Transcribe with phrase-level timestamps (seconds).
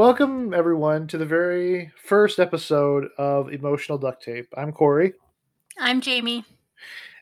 [0.00, 4.48] welcome everyone to the very first episode of Emotional Duct Tape.
[4.56, 5.12] I'm Corey.
[5.78, 6.42] I'm Jamie.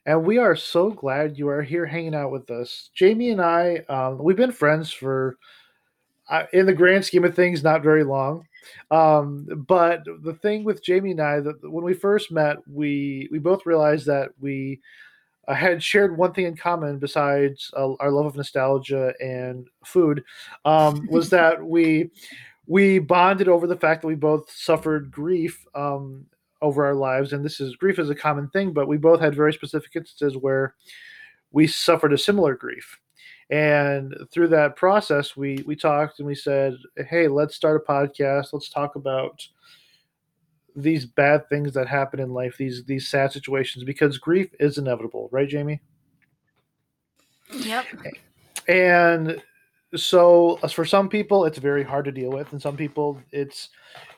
[0.06, 2.90] And we are so glad you are here hanging out with us.
[2.94, 5.38] Jamie and I, um, we've been friends for,
[6.30, 8.46] uh, in the grand scheme of things, not very long.
[8.92, 13.40] Um, but the thing with Jamie and I, that when we first met, we we
[13.40, 14.78] both realized that we
[15.48, 20.22] uh, had shared one thing in common besides uh, our love of nostalgia and food,
[20.64, 22.10] um, was that we
[22.68, 26.26] we bonded over the fact that we both suffered grief um,
[26.60, 29.34] over our lives, and this is grief is a common thing, but we both had
[29.34, 30.74] very specific instances where
[31.50, 32.98] we suffered a similar grief.
[33.50, 36.76] And through that process, we we talked and we said,
[37.08, 38.52] "Hey, let's start a podcast.
[38.52, 39.42] Let's talk about
[40.76, 45.30] these bad things that happen in life, these these sad situations, because grief is inevitable,
[45.32, 45.80] right, Jamie?"
[47.50, 47.86] Yep.
[48.68, 49.42] And
[49.94, 53.70] so for some people it's very hard to deal with and some people it's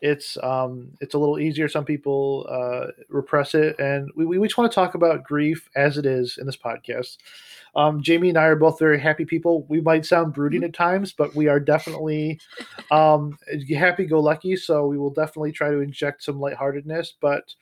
[0.03, 1.69] it's um it's a little easier.
[1.69, 5.97] Some people uh repress it and we, we just want to talk about grief as
[5.97, 7.19] it is in this podcast.
[7.77, 9.65] Um jamie and i are both very happy people.
[9.69, 12.41] We might sound brooding at times but we are definitely
[12.91, 13.39] um
[13.77, 17.55] happy go lucky so we will definitely try to inject some lightheartedness but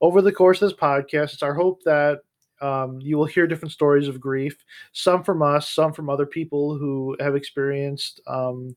[0.00, 2.20] over the course of this podcast it's our hope that
[2.62, 4.56] um, you will hear different stories of grief,
[4.92, 8.74] some from us, some from other people who have experienced um,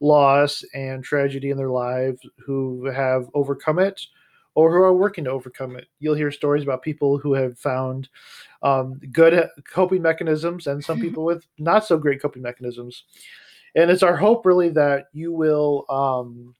[0.00, 4.00] loss and tragedy in their lives, who have overcome it
[4.54, 5.86] or who are working to overcome it.
[5.98, 8.08] You'll hear stories about people who have found
[8.62, 13.04] um, good coping mechanisms and some people with not so great coping mechanisms.
[13.74, 16.54] And it's our hope, really, that you will um,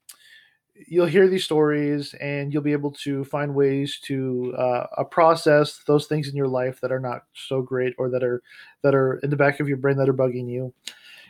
[0.87, 6.07] you'll hear these stories and you'll be able to find ways to uh, process those
[6.07, 8.41] things in your life that are not so great or that are
[8.81, 10.73] that are in the back of your brain that are bugging you.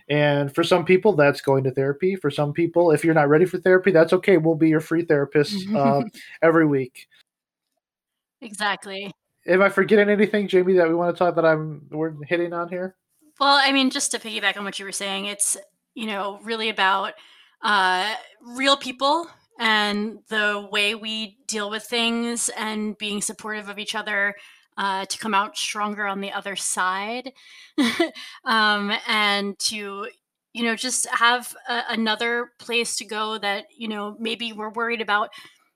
[0.10, 2.16] And for some people that's going to therapy.
[2.16, 4.38] For some people if you're not ready for therapy that's okay.
[4.38, 6.04] We'll be your free therapist uh,
[6.42, 7.08] every week.
[8.42, 9.11] Exactly.
[9.48, 12.67] Am i forgetting anything jamie that we want to talk that i'm we're hitting on
[12.67, 12.95] here?
[13.39, 15.55] Well i mean just to piggyback on what you were saying it's
[15.94, 17.14] you know really about
[17.65, 18.14] uh,
[18.55, 19.27] real people
[19.59, 24.36] and the way we deal with things and being supportive of each other
[24.77, 27.33] uh, to come out stronger on the other side.
[28.45, 30.08] Um, and to
[30.54, 35.02] you know just have a, another place to go that you know maybe we're worried
[35.02, 35.31] about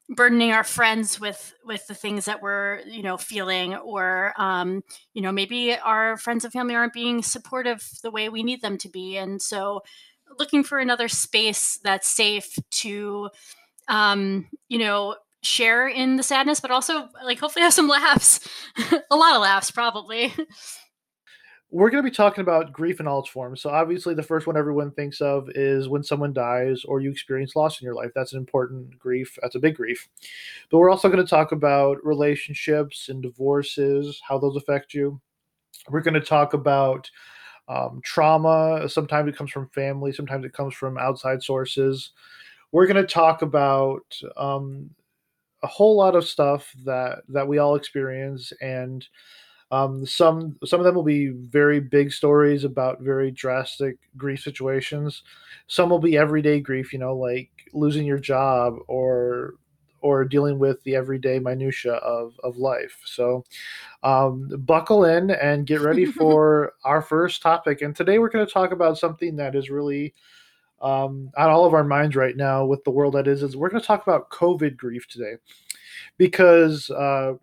[0.10, 4.84] burdening our friends with with the things that we're you know feeling or um,
[5.14, 8.78] you know maybe our friends and family aren't being supportive the way we need them
[8.78, 9.18] to be.
[9.18, 9.82] And so
[10.38, 13.30] looking for another space that's safe to
[13.88, 18.48] um, you know share in the sadness but also like hopefully have some laughs
[19.12, 20.34] a lot of laughs probably
[21.72, 23.62] we're going to be talking about grief in all its forms.
[23.62, 27.56] So, obviously, the first one everyone thinks of is when someone dies or you experience
[27.56, 28.10] loss in your life.
[28.16, 29.38] That's an important grief.
[29.42, 30.08] That's a big grief.
[30.72, 35.22] But we're also going to talk about relationships and divorces, how those affect you.
[35.90, 37.10] We're going to talk about
[37.70, 38.90] um, trauma.
[38.90, 42.12] Sometimes it comes from family, sometimes it comes from outside sources.
[42.72, 44.90] We're going to talk about um,
[45.64, 49.08] a whole lot of stuff that that we all experience, and
[49.72, 55.24] um, some some of them will be very big stories about very drastic grief situations.
[55.68, 59.56] Some will be everyday grief, you know, like losing your job or
[60.02, 62.98] or dealing with the everyday minutia of of life.
[63.06, 63.44] So,
[64.04, 67.82] um, buckle in and get ready for our first topic.
[67.82, 70.14] And today we're going to talk about something that is really
[70.82, 73.44] um, on all of our minds right now with the world that is.
[73.44, 75.36] Is we're going to talk about COVID grief today
[76.18, 77.34] because uh,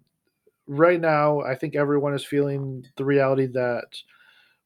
[0.67, 3.97] right now I think everyone is feeling the reality that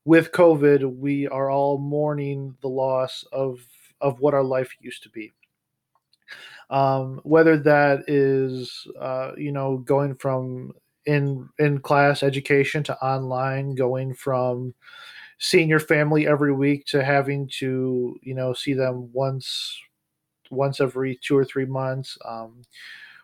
[0.05, 3.61] with COVID we are all mourning the loss of
[4.01, 5.33] of what our life used to be
[6.71, 10.73] um, whether that is uh, you know going from
[11.07, 14.75] in in class education to online going from
[15.39, 19.79] seeing your family every week to having to you know see them once
[20.51, 22.63] once every two or three months um,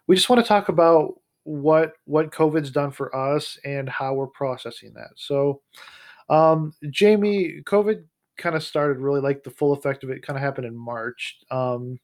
[0.07, 1.15] we just want to talk about
[1.45, 5.11] what what covid's done for us and how we're processing that.
[5.15, 5.63] So
[6.29, 8.03] um, jamie covid
[8.37, 11.39] kind of started really like the full effect of it kind of happened in march.
[11.51, 11.99] Um,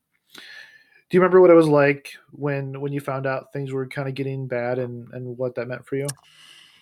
[1.12, 4.09] do you remember what it was like when when you found out things were kind
[4.09, 6.06] of getting bad and and what that meant for you?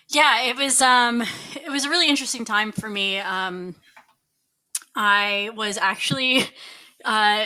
[0.07, 1.21] Yeah it was um
[1.53, 3.19] it was a really interesting time for me.
[3.19, 3.75] Um
[4.95, 6.45] i was actually
[7.03, 7.45] uh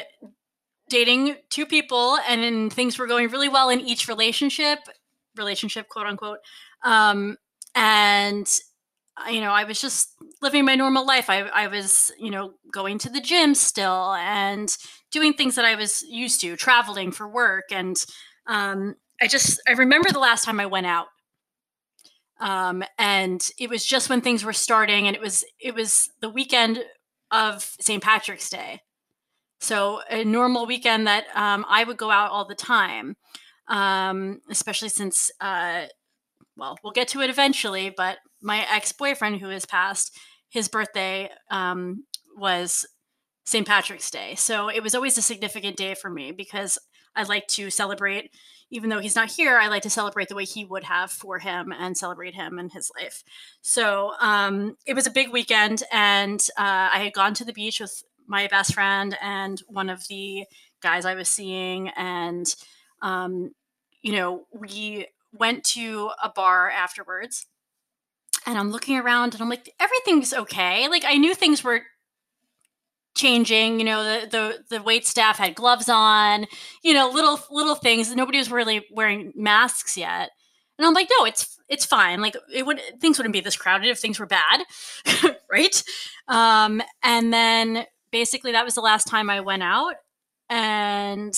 [0.87, 4.77] dating two people and things were going really well in each relationship
[5.35, 6.38] relationship quote unquote.
[6.83, 7.35] Um
[7.73, 8.47] and
[9.29, 11.29] you know, I was just living my normal life.
[11.29, 14.75] I, I was, you know, going to the gym still and
[15.12, 17.65] doing things that I was used to, traveling for work.
[17.71, 18.03] And
[18.47, 21.07] um, I just, I remember the last time I went out.
[22.39, 26.29] Um, and it was just when things were starting, and it was it was the
[26.29, 26.83] weekend
[27.31, 28.03] of St.
[28.03, 28.81] Patrick's Day.
[29.59, 33.15] So a normal weekend that um, I would go out all the time,
[33.67, 35.85] um, especially since, uh,
[36.57, 37.89] well, we'll get to it eventually.
[37.89, 40.18] But my ex boyfriend, who has passed,
[40.50, 42.06] his birthday um,
[42.38, 42.86] was
[43.45, 43.68] St.
[43.68, 44.36] Patrick's Day.
[44.36, 46.77] So it was always a significant day for me because
[47.15, 48.31] I like to celebrate,
[48.69, 51.39] even though he's not here, I like to celebrate the way he would have for
[51.39, 53.24] him and celebrate him and his life.
[53.62, 57.80] So um, it was a big weekend, and uh, I had gone to the beach
[57.80, 60.45] with my best friend and one of the
[60.81, 61.89] guys I was seeing.
[61.89, 62.53] And,
[63.01, 63.51] um,
[64.01, 67.45] you know, we went to a bar afterwards.
[68.45, 70.88] And I'm looking around and I'm like, everything's okay.
[70.88, 71.81] Like, I knew things were
[73.15, 76.45] changing you know the, the the wait staff had gloves on
[76.83, 78.13] you know little little things.
[78.13, 80.31] Nobody was really wearing masks yet.
[80.77, 82.21] And i'm like no it's it's fine.
[82.21, 84.63] Like it would things wouldn't be this crowded if things were bad
[85.51, 85.83] right?
[86.27, 89.95] Um and then basically that was the last time i went out
[90.50, 91.33] and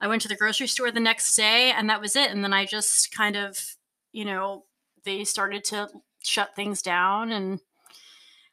[0.00, 2.30] i went to the grocery store the next day and that was it.
[2.30, 3.76] And then i just kind of
[4.12, 4.64] you know
[5.04, 5.88] they started to
[6.24, 7.60] shut things down and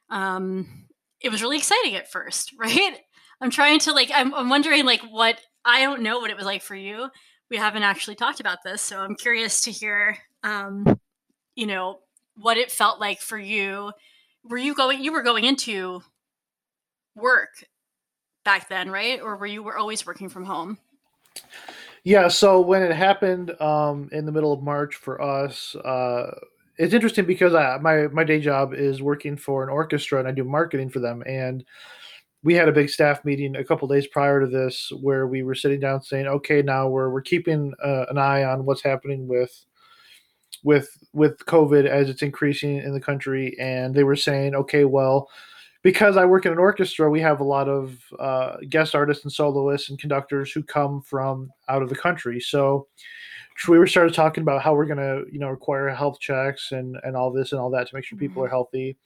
[0.10, 0.88] um
[1.22, 2.98] it was really exciting at first, right?
[3.42, 6.46] I'm trying to like I'm, I'm wondering like what I don't know what it was
[6.46, 7.10] like for you.
[7.50, 11.00] We haven't actually talked about this, so I'm curious to hear um
[11.56, 12.00] you know
[12.36, 13.92] what it felt like for you.
[14.44, 16.02] Were you going you were going into
[17.16, 17.50] work
[18.46, 19.22] back then, right?
[19.22, 20.78] Or were you were always working from home?
[22.04, 26.32] Yeah, so when it happened um, in the middle of March for us, uh,
[26.80, 30.32] it's interesting because I, my my day job is working for an orchestra and I
[30.32, 31.64] do marketing for them and
[32.42, 35.56] we had a big staff meeting a couple days prior to this where we were
[35.56, 39.66] sitting down saying okay now we're we're keeping uh, an eye on what's happening with
[40.64, 45.30] with with covid as it's increasing in the country and they were saying okay well
[45.82, 49.32] because I work in an orchestra, we have a lot of uh, guest artists and
[49.32, 52.42] soloists and conductors who come from out of the country.
[52.42, 52.88] So
[53.68, 56.98] we were started talking about how we're going to you know require health checks and
[57.04, 58.54] and all this and all that to make sure people are mm-hmm.
[58.54, 58.98] healthy?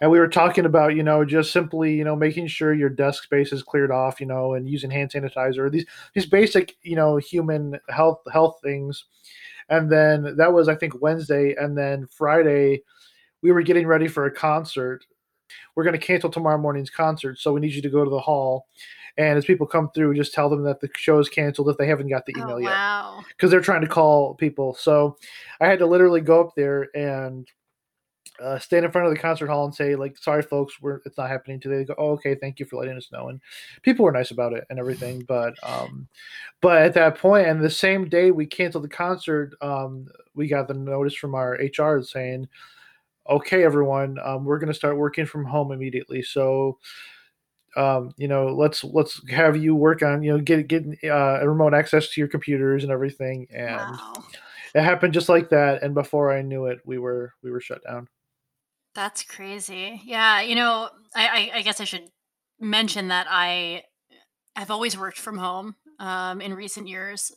[0.00, 3.22] And we were talking about you know just simply you know making sure your desk
[3.22, 7.16] space is cleared off you know and using hand sanitizer these these basic you know
[7.16, 9.04] human health health things.
[9.68, 11.54] And then that was i think wednesday.
[11.58, 12.82] And then friday
[13.42, 15.04] we were getting ready for a concert.
[15.76, 18.18] We're going to cancel tomorrow morning's concert so we need you to go to the
[18.18, 18.66] hall
[19.18, 21.86] and as people come through, just tell them that the show is canceled if they
[21.86, 23.14] haven't got the oh, email oh, wow.
[23.16, 23.26] yet.
[23.28, 24.74] Because they're trying to call people.
[24.74, 25.16] So
[25.60, 27.48] I had to literally go up there and
[28.42, 31.16] uh, stand in front of the concert hall and say, like, sorry, folks, we're it's
[31.16, 31.78] not happening today.
[31.78, 33.28] They go, oh, okay, thank you for letting us know.
[33.28, 33.40] And
[33.82, 35.24] people were nice about it and everything.
[35.26, 36.08] But um,
[36.60, 40.68] but at that point, and the same day we canceled the concert, um, we got
[40.68, 42.48] the notice from our HR saying,
[43.28, 46.22] okay, everyone, um, we're going to start working from home immediately.
[46.22, 46.78] So
[47.76, 51.74] um, you know, let's let's have you work on, you know, get get uh, remote
[51.74, 53.46] access to your computers and everything.
[53.50, 54.24] And wow.
[54.74, 55.82] it happened just like that.
[55.82, 58.08] And before I knew it, we were we were shut down.
[58.94, 60.00] That's crazy.
[60.04, 62.08] Yeah, you know, I, I, I guess I should
[62.58, 63.82] mention that I
[64.54, 67.30] have always worked from home um, in recent years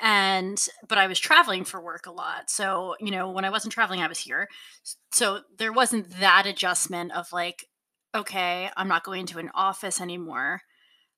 [0.00, 3.72] and but i was traveling for work a lot so you know when i wasn't
[3.72, 4.48] traveling i was here
[5.10, 7.66] so there wasn't that adjustment of like
[8.14, 10.62] okay, I'm not going to an office anymore.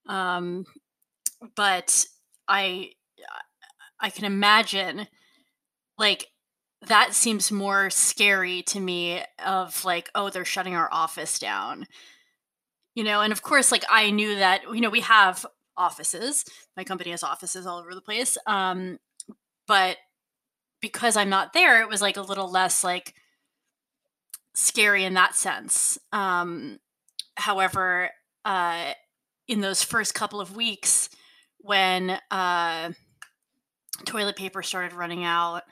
[0.06, 0.64] Um,
[1.56, 2.06] but
[2.49, 2.90] I
[4.00, 5.06] I can imagine
[5.99, 6.26] like
[6.88, 11.87] that seems more scary to me of like oh they're shutting our office down
[12.94, 15.44] you know and of course like i knew that you know we have
[15.76, 16.44] offices
[16.76, 18.99] my company has offices all over the place um
[19.66, 19.99] but
[20.80, 23.14] because i'm not there it was like a little less like
[24.54, 25.99] scary in that sense.
[26.12, 26.78] Um,
[27.37, 28.11] however,
[28.45, 28.92] uh,
[29.49, 31.11] in those first couple of weeks,
[31.59, 32.92] when uh,
[34.07, 35.62] toilet paper started running out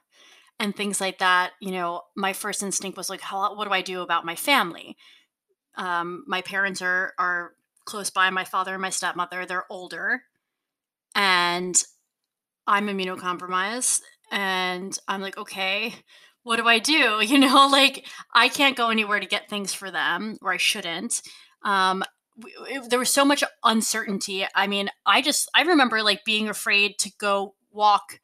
[0.59, 3.83] and things like that, you know, my first instinct was like, how, what do I
[3.83, 4.97] do about my family?
[5.77, 7.53] Um, my parents are are
[7.85, 8.31] close by.
[8.31, 10.23] My father and my stepmother, they're older,
[11.15, 11.81] and
[12.67, 14.03] I'm immunocompromised.
[14.31, 15.95] And I'm like, okay,
[16.49, 17.21] what do I do?
[17.29, 21.21] You know, like I can't go anywhere to get things for them, or I shouldn't.
[21.63, 22.03] Um,
[22.71, 24.47] it, there was so much uncertainty.
[24.55, 28.21] I mean, I just I remember like being afraid to go walk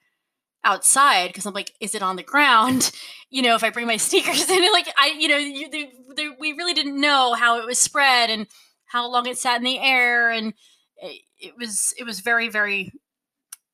[0.65, 2.91] outside because I'm like, is it on the ground?
[3.31, 6.29] You know, if I bring my sneakers in, like I, you know, you, they, they,
[6.39, 8.47] we really didn't know how it was spread and
[8.85, 10.55] how long it sat in the air, and
[11.03, 12.93] eh, it was it was very very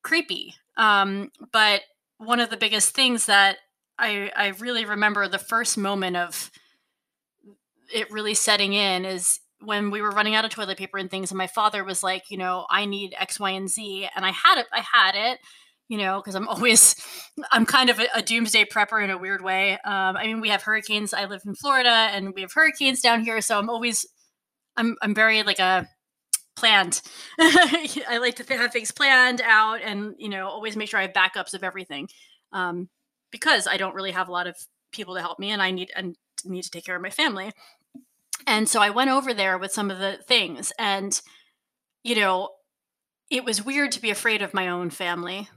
[0.03, 0.55] creepy.
[0.79, 1.83] Um, but
[2.17, 3.59] one of the biggest things that
[4.01, 6.51] I I really remember the first moment of
[7.93, 11.31] it really setting in is when we were running out of toilet paper and things
[11.31, 14.31] and my father was like you know i need x y and z and i
[14.31, 15.39] had it i had it
[15.89, 16.95] you know because i'm always
[17.53, 19.73] i'm kind of a, a, doomsday prepper in a weird way.
[19.85, 23.23] Um, i mean we have hurricanes i live in florida and we have hurricanes down
[23.23, 24.07] here so i'm always
[24.77, 25.87] i'm i'm very like a
[26.61, 27.01] planned.
[27.41, 31.13] I like to have things planned out and you know always make sure i have
[31.13, 32.09] backups of everything.
[32.53, 32.89] Um,
[33.31, 34.57] because i don't really have a lot of
[34.93, 37.53] people to help me and i need and need to take care of my family
[38.47, 41.21] and so I went over there with some of the things and
[42.03, 42.51] you know,
[43.31, 45.49] it was weird to be afraid of my own family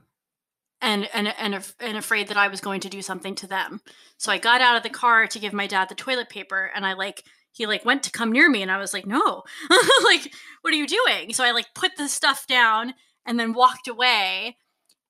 [0.82, 3.82] and and and and afraid that I was going to do something to them.
[4.18, 6.86] So I got out of the car to give my dad the toilet paper and
[6.86, 9.44] I like he like went to come near me and I was like, "No."
[10.04, 12.94] like, "What are you doing?" So I like put the stuff down
[13.26, 14.58] and then walked away.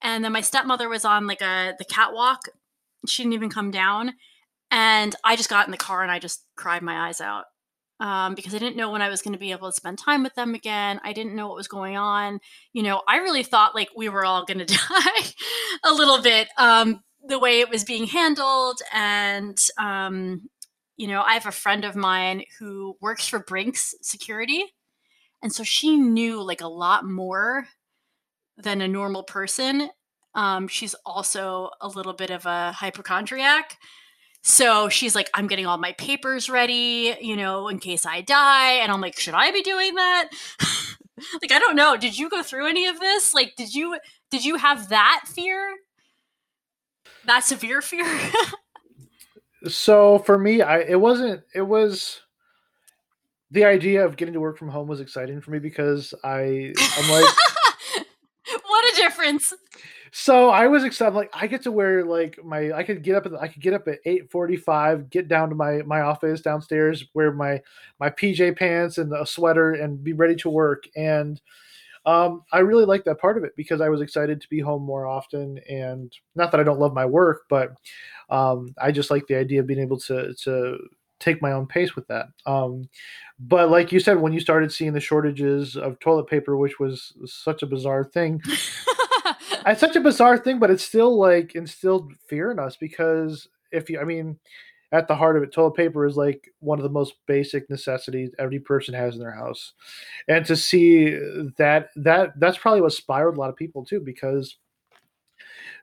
[0.04, 2.42] And then my stepmother was on like a the catwalk.
[3.08, 4.14] She didn't even come down.
[4.70, 7.46] And I just got in the car and I just cried my eyes out
[8.00, 10.24] um, because I didn't know when I was going to be able to spend time
[10.24, 11.00] with them again.
[11.04, 12.40] I didn't know what was going on.
[12.74, 15.32] You know, I really thought like we were all going to die
[15.84, 16.50] a little bit.
[16.58, 20.50] Um, the way it was being handled, and um,
[20.98, 24.66] you know, I have a friend of mine who works for Brinks Security,
[25.42, 27.68] and so she knew like a lot more
[28.58, 29.90] than a normal person.
[30.36, 33.78] Um, she's also a little bit of a hypochondriac.
[34.42, 38.74] So she's like, I'm getting all my papers ready, you know, in case I die.
[38.74, 40.30] And I'm like, should I be doing that?
[41.42, 41.96] like, I don't know.
[41.96, 43.34] Did you go through any of this?
[43.34, 43.98] Like, did you
[44.30, 45.76] did you have that fear?
[47.26, 48.06] That severe fear?
[49.68, 52.20] so for me, I it wasn't it was
[53.52, 57.10] the idea of getting to work from home was exciting for me because I I'm
[57.10, 57.34] like
[58.84, 59.54] what a difference.
[60.12, 61.16] So I was excited.
[61.16, 63.74] Like I get to wear like my I could get up at I could get
[63.74, 67.62] up at eight forty five, get down to my my office downstairs, wear my
[68.00, 70.84] my PJ pants and a sweater, and be ready to work.
[70.96, 71.42] And
[72.06, 74.84] um, I really like that part of it because I was excited to be home
[74.84, 75.58] more often.
[75.70, 77.72] And not that I don't love my work, but
[78.30, 80.78] um, I just like the idea of being able to to
[81.24, 82.28] take my own pace with that.
[82.46, 82.90] Um,
[83.40, 87.14] but like you said, when you started seeing the shortages of toilet paper, which was
[87.26, 88.42] such a bizarre thing,
[89.66, 93.90] it's such a bizarre thing, but it's still like instilled fear in us because if
[93.90, 94.40] you, I mean,
[94.92, 98.30] at the heart of it, toilet paper is like one of the most basic necessities
[98.38, 99.74] every person has in their house,
[100.28, 101.10] and to see
[101.58, 104.56] that that that's probably what spiraled a lot of people too because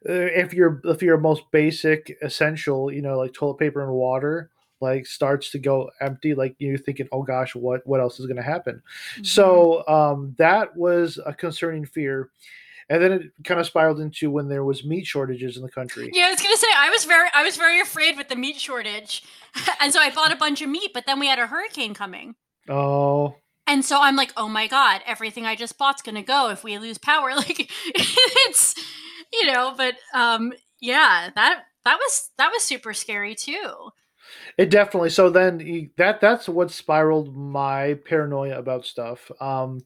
[0.08, 4.50] uh, if you're if you're most basic essential, you know, like toilet paper and water,
[4.80, 8.36] like starts to go empty like you're thinking oh gosh what what else is going
[8.36, 8.82] to happen
[9.14, 9.24] mm-hmm.
[9.24, 12.30] so um that was a concerning fear
[12.90, 16.10] and then it kind of spiraled into when there was meat shortages in the country.
[16.12, 18.56] Yeah, I was gonna say I was very I was very afraid with the meat
[18.56, 19.22] shortage,
[19.80, 20.90] and so I bought a bunch of meat.
[20.92, 22.34] But then we had a hurricane coming.
[22.68, 23.36] Oh.
[23.68, 26.76] And so I'm like, oh my god, everything I just bought's gonna go if we
[26.78, 27.30] lose power.
[27.36, 28.74] Like it's,
[29.32, 33.90] you know, but um, yeah, that that was that was super scary too.
[34.56, 35.10] It definitely.
[35.10, 39.30] So then that that's what spiraled my paranoia about stuff.
[39.40, 39.80] Um,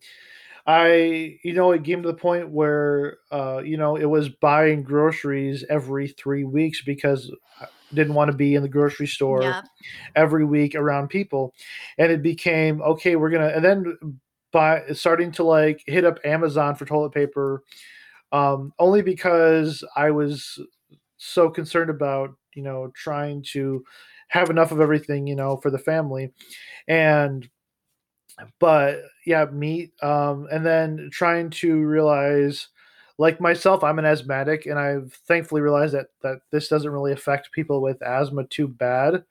[0.67, 4.83] I, you know, it came to the point where, uh, you know, it was buying
[4.83, 9.61] groceries every three weeks because I didn't want to be in the grocery store yeah.
[10.17, 11.53] every week around people.
[11.99, 14.19] And it became, okay, we're going to, and then
[14.53, 17.63] by starting to like hit up Amazon for toilet paper,
[18.33, 20.59] um, only because I was
[21.19, 23.85] so concerned about, you know, trying to
[24.29, 26.33] have enough of everything, you know, for the family.
[26.89, 27.49] And,
[28.59, 29.93] but yeah, meat.
[30.03, 32.69] Um, and then trying to realize,
[33.17, 37.53] like myself, I'm an asthmatic, and I've thankfully realized that that this doesn't really affect
[37.53, 39.23] people with asthma too bad.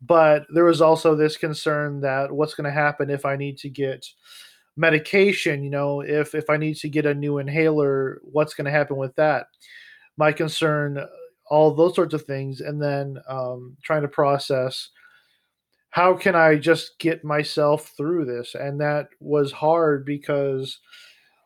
[0.00, 3.68] But there was also this concern that what's going to happen if I need to
[3.68, 4.06] get
[4.76, 8.70] medication you know if if i need to get a new inhaler what's going to
[8.70, 9.46] happen with that
[10.18, 11.02] my concern
[11.48, 14.90] all those sorts of things and then um, trying to process
[15.90, 18.54] how can I just get myself through this?
[18.54, 20.78] And that was hard because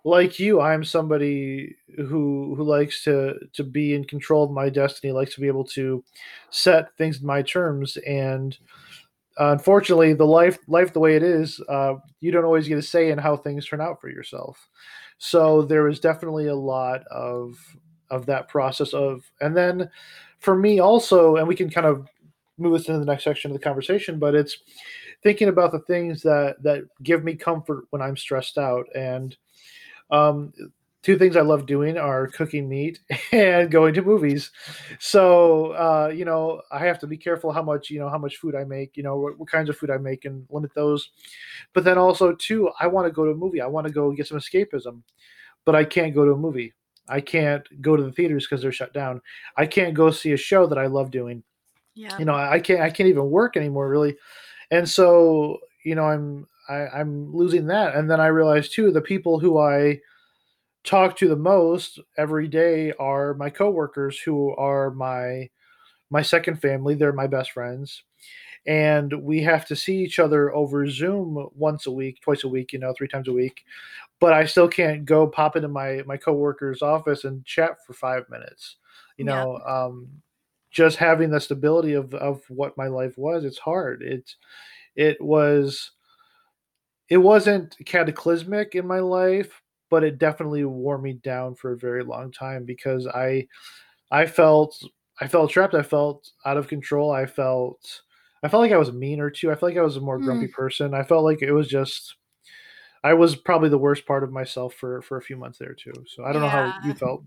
[0.04, 5.12] like you, I'm somebody who who likes to to be in control of my destiny,
[5.12, 6.02] likes to be able to
[6.50, 8.58] set things in my terms and
[9.38, 12.82] uh, unfortunately the life life the way it is uh, you don't always get a
[12.82, 14.68] say in how things turn out for yourself
[15.18, 17.54] so there was definitely a lot of
[18.10, 19.88] of that process of and then
[20.38, 22.06] for me also and we can kind of
[22.58, 24.58] move us into the next section of the conversation, but it's
[25.22, 28.86] thinking about the things that that give me comfort when I'm stressed out.
[28.94, 29.36] And
[30.10, 30.52] Um,
[31.02, 33.00] two things I love doing are cooking meat
[33.32, 34.50] and going to movies.
[34.98, 38.36] So uh, you know, I have to be careful how much you know how much
[38.38, 38.96] food I make.
[38.96, 41.10] You know what, what kinds of food I make and limit those.
[41.72, 43.60] But then also too, I want to go to a movie.
[43.62, 45.02] I want to go get some escapism,
[45.64, 46.72] but I can't go to a movie.
[47.10, 49.20] I can't go to the theaters because they're shut down.
[49.56, 51.42] I can't go see a show that I love doing.
[51.94, 52.16] Yeah.
[52.18, 52.80] You know, I can't.
[52.80, 54.16] I can't even work anymore, really.
[54.70, 57.94] And so, you know, I'm I, I'm losing that.
[57.94, 60.00] And then I realized too, the people who I
[60.84, 65.48] talk to the most every day are my coworkers who are my
[66.10, 68.02] my second family they're my best friends
[68.66, 72.72] and we have to see each other over zoom once a week twice a week
[72.72, 73.62] you know three times a week
[74.20, 78.24] but i still can't go pop into my my coworker's office and chat for five
[78.30, 78.76] minutes
[79.16, 79.84] you know yeah.
[79.86, 80.08] um
[80.70, 84.36] just having the stability of of what my life was it's hard it's
[84.94, 85.92] it was
[87.08, 89.60] it wasn't cataclysmic in my life
[89.90, 93.46] but it definitely wore me down for a very long time because I
[94.10, 94.82] I felt
[95.20, 95.74] I felt trapped.
[95.74, 97.10] I felt out of control.
[97.12, 98.02] I felt
[98.42, 99.50] I felt like I was meaner too.
[99.50, 100.52] I felt like I was a more grumpy mm.
[100.52, 100.94] person.
[100.94, 102.14] I felt like it was just
[103.02, 105.92] I was probably the worst part of myself for for a few months there too.
[106.06, 106.48] So I don't yeah.
[106.64, 107.24] know how you felt.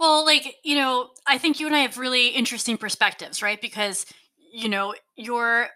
[0.00, 3.60] Well, like, you know, I think you and I have really interesting perspectives, right?
[3.60, 4.04] Because,
[4.52, 5.68] you know, you're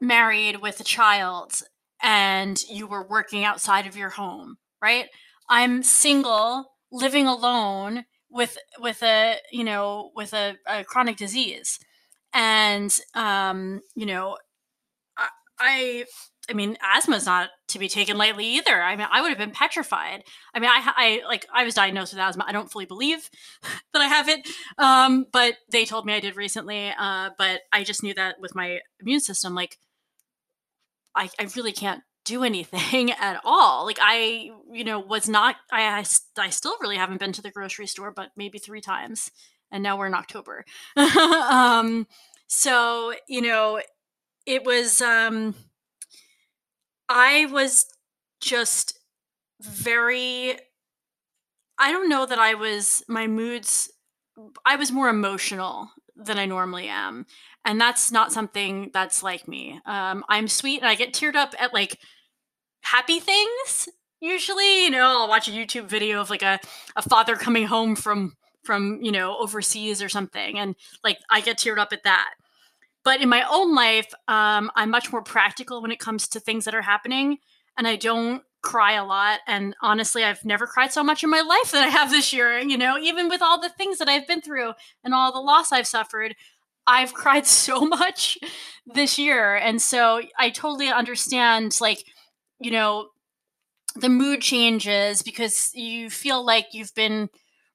[0.00, 1.60] married with a child
[2.02, 5.06] and you were working outside of your home, right?
[5.48, 11.78] I'm single, living alone with with a you know with a, a chronic disease,
[12.32, 14.36] and um, you know,
[15.16, 16.04] I, I
[16.48, 18.82] I mean, asthma's not to be taken lightly either.
[18.82, 20.24] I mean, I would have been petrified.
[20.54, 22.44] I mean, I, I like I was diagnosed with asthma.
[22.46, 23.30] I don't fully believe
[23.92, 24.46] that I have it,
[24.78, 26.92] um, but they told me I did recently.
[26.98, 29.78] Uh, but I just knew that with my immune system, like
[31.14, 33.84] I, I really can't do anything at all.
[33.84, 36.04] Like I, you know, was not I, I
[36.38, 39.30] I still really haven't been to the grocery store but maybe 3 times
[39.70, 40.64] and now we're in October.
[40.96, 42.06] um
[42.46, 43.80] so, you know,
[44.46, 45.54] it was um
[47.08, 47.86] I was
[48.40, 48.98] just
[49.60, 50.56] very
[51.78, 53.90] I don't know that I was my moods
[54.64, 57.26] I was more emotional than I normally am.
[57.64, 59.80] And that's not something that's like me.
[59.86, 61.98] Um, I'm sweet and I get teared up at like
[62.82, 63.88] happy things
[64.20, 66.58] usually you know i'll watch a youtube video of like a,
[66.96, 71.58] a father coming home from from you know overseas or something and like i get
[71.58, 72.30] teared up at that
[73.04, 76.64] but in my own life um, i'm much more practical when it comes to things
[76.64, 77.38] that are happening
[77.76, 81.40] and i don't cry a lot and honestly i've never cried so much in my
[81.48, 84.26] life that i have this year you know even with all the things that i've
[84.26, 86.34] been through and all the loss i've suffered
[86.86, 88.38] i've cried so much
[88.86, 89.56] this year.
[89.56, 92.04] And so i totally understand like
[92.60, 93.08] you know,
[93.96, 97.28] the mood changes because you feel like you've been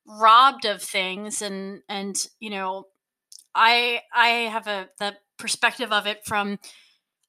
[0.05, 2.85] robbed of things and and you know
[3.59, 6.59] i i have a the perspective of it from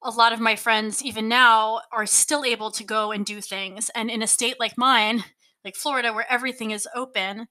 [0.03, 3.91] a lot of my friends even now are still able to go and do things
[3.95, 5.25] and in a state like mine
[5.65, 7.49] like florida where everything is open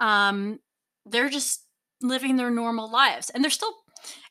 [0.00, 0.58] um
[1.06, 1.66] they're just
[2.02, 3.74] living their normal lives and they're still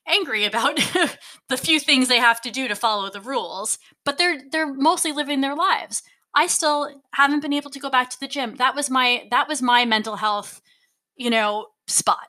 [0.08, 0.76] angry about
[1.50, 5.12] the few things they have to do to follow the rules, but they're they're mostly
[5.12, 6.02] living their lives.
[6.36, 8.56] I still haven't been able to go back to the gym.
[8.56, 10.62] That was my that was my mental health,
[11.16, 12.28] you know, spot.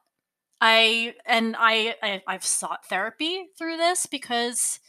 [0.61, 4.81] I and I, I I've sought therapy through this because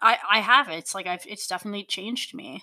[0.00, 0.78] I I have it.
[0.78, 2.62] It's like I've it's definitely changed me.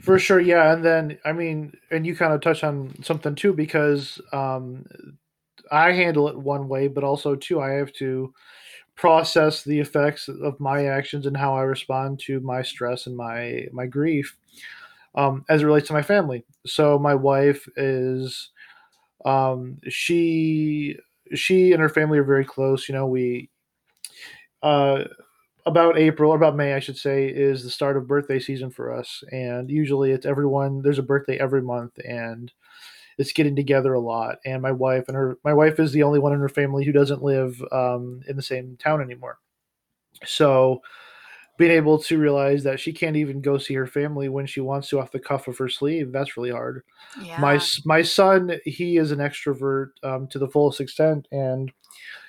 [0.00, 0.72] For sure, yeah.
[0.72, 4.86] And then I mean, and you kind of touch on something too because um
[5.70, 8.32] I handle it one way, but also too I have to
[8.96, 13.66] process the effects of my actions and how I respond to my stress and my
[13.72, 14.36] my grief
[15.14, 16.44] um, as it relates to my family.
[16.66, 18.50] So my wife is
[19.24, 20.96] um, she
[21.34, 22.88] she and her family are very close.
[22.88, 23.50] You know, we
[24.62, 25.04] uh,
[25.66, 28.92] about April or about May, I should say, is the start of birthday season for
[28.92, 30.82] us, and usually it's everyone.
[30.82, 32.52] There's a birthday every month, and
[33.18, 34.36] it's getting together a lot.
[34.44, 36.92] And my wife and her, my wife is the only one in her family who
[36.92, 39.38] doesn't live um, in the same town anymore.
[40.24, 40.80] So
[41.60, 44.88] being able to realize that she can't even go see her family when she wants
[44.88, 46.82] to off the cuff of her sleeve that's really hard
[47.22, 47.38] yeah.
[47.38, 51.70] my my son he is an extrovert um, to the fullest extent and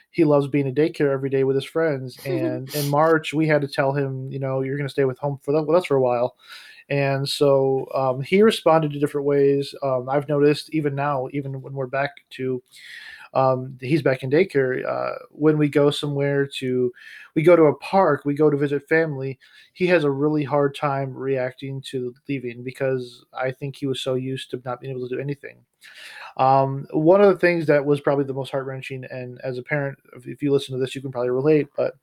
[0.10, 3.62] he loves being in daycare every day with his friends and in march we had
[3.62, 5.96] to tell him you know you're going to stay with home for with us for
[5.96, 6.36] a while
[6.90, 9.74] and so um, he responded to different ways.
[9.82, 12.62] Um, I've noticed even now, even when we're back to
[13.34, 14.86] um, he's back in daycare.
[14.86, 16.92] Uh, when we go somewhere to,
[17.36, 19.40] we go to a park, we go to visit family.
[19.74, 24.16] He has a really hard time reacting to leaving because I think he was so
[24.16, 25.60] used to not being able to do anything.
[26.38, 29.64] Um, one of the things that was probably the most heart wrenching, and as a
[29.64, 31.96] parent, if you listen to this, you can probably relate, but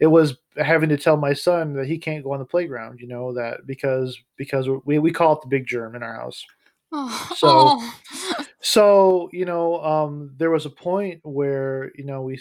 [0.00, 3.00] it was having to tell my son that he can't go on the playground.
[3.00, 6.44] You know that because because we we call it the big germ in our house.
[6.92, 8.44] Oh, So oh.
[8.60, 12.40] so you know um, there was a point where you know we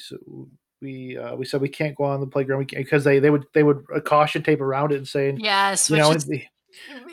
[0.82, 3.64] we uh, we said we can't go on the playground because they they would they
[3.64, 6.44] would a caution tape around it and saying yes, you which know is, the-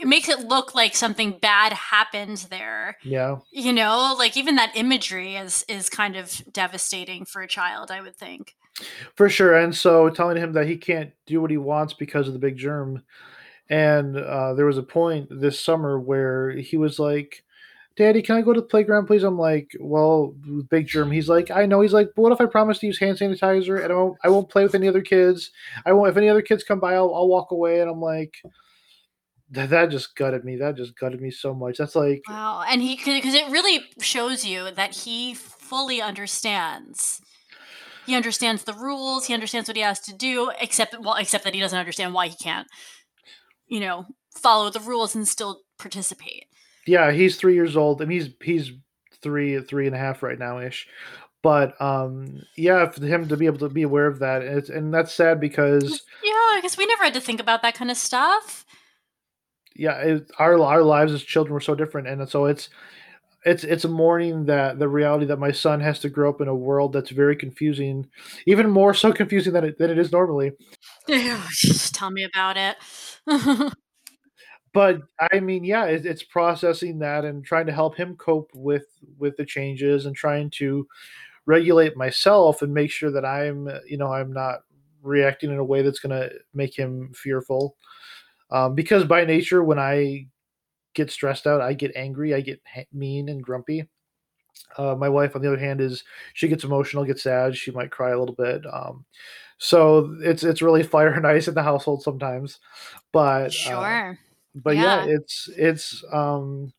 [0.01, 2.97] it makes it look like something bad happened there.
[3.03, 7.91] yeah You know, like even that imagery is is kind of devastating for a child.
[7.91, 8.55] I would think.
[9.15, 9.57] For sure.
[9.57, 12.59] And so telling him that he can't do what he wants because of the big
[12.59, 13.03] germ.
[13.69, 17.43] And uh, there was a point this summer where he was like,
[17.97, 19.23] Daddy, can I go to the playground, please?
[19.23, 20.35] I'm like, well,
[20.69, 21.11] big germ.
[21.11, 21.81] He's like, I know.
[21.81, 24.29] He's like, but what if I promise to use hand sanitizer and I won't, I
[24.29, 25.51] won't play with any other kids?
[25.87, 26.11] I won't.
[26.11, 27.81] If any other kids come by, I'll, I'll walk away.
[27.81, 28.35] And I'm like,
[29.51, 30.57] that, that just gutted me.
[30.57, 31.79] That just gutted me so much.
[31.79, 37.23] That's like, Wow, and he because it really shows you that he fully understands.
[38.07, 39.27] He understands the rules.
[39.27, 42.29] He understands what he has to do, except well, except that he doesn't understand why
[42.29, 42.69] he can't,
[43.69, 46.47] you know, follow the rules and still participate.
[46.87, 48.73] yeah, he's three years old, and he's he's
[49.23, 50.87] three three and a half right now ish.
[51.43, 54.69] But um, yeah, for him to be able to be aware of that, and, it's,
[54.69, 57.91] and that's sad because Yeah, I guess we never had to think about that kind
[57.91, 58.65] of stuff.
[59.77, 62.69] yeah, it, our our lives as children were so different, and so it's
[63.45, 66.49] it's it's a mourning that the reality that my son has to grow up in
[66.49, 68.09] a world that's very confusing,
[68.47, 70.51] even more so confusing than it than it is normally.
[71.93, 72.77] Tell me about it.
[74.77, 75.01] But
[75.33, 78.85] I mean, yeah, it, it's processing that and trying to help him cope with
[79.19, 80.87] with the changes and trying to
[81.47, 84.65] regulate myself and make sure that I'm, uh, you know, I'm not
[85.03, 87.75] reacting in a way that's going to make him fearful.
[88.51, 90.27] Um, because by nature, when I
[90.95, 92.61] get stressed out, I get angry, I get
[92.93, 93.89] mean and grumpy.
[94.77, 97.91] Uh, my wife, on the other hand, is she gets emotional, gets sad, she might
[97.91, 98.65] cry a little bit.
[98.71, 99.05] Um,
[99.59, 102.61] so it's it's really fire and ice in the household sometimes.
[103.13, 104.19] But uh, sure.
[104.55, 105.17] but yeah, Yeah.
[105.17, 106.73] it's it's um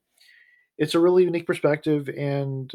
[0.77, 2.71] it's a really unique perspective and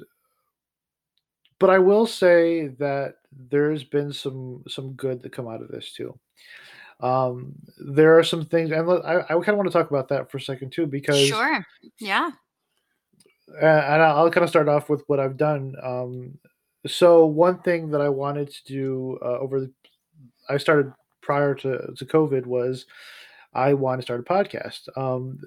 [1.60, 5.92] but I will say that there's been some some good that come out of this
[5.92, 6.18] too.
[6.98, 10.30] Um, there are some things, and I, I kind of want to talk about that
[10.30, 11.64] for a second too, because Sure.
[12.00, 12.30] Yeah.
[13.48, 15.74] And I'll kind of start off with what I've done.
[15.83, 16.38] Um,
[16.87, 19.72] so one thing that I wanted to do uh, over the,
[20.48, 22.87] I started prior to, to COVID was
[23.55, 24.88] I want to start a podcast.
[24.96, 25.40] Um,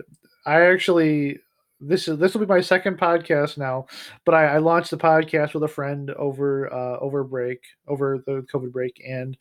[0.45, 1.39] I actually
[1.81, 3.85] this is this will be my second podcast now,
[4.25, 8.45] but I, I launched the podcast with a friend over uh, over break over the
[8.53, 9.37] COVID break, and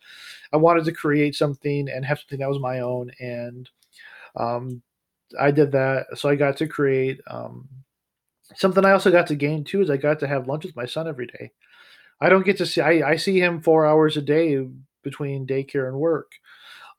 [0.53, 3.69] I wanted to create something and have something that was my own, and
[4.37, 4.83] um,
[5.39, 6.07] I did that.
[6.17, 7.69] So I got to create um,
[8.57, 8.85] something.
[8.85, 11.09] I also got to gain too is I got to have lunch with my son
[11.09, 11.53] every day.
[12.21, 12.81] I don't get to see.
[12.81, 14.67] I, I see him four hours a day
[15.03, 16.33] between daycare and work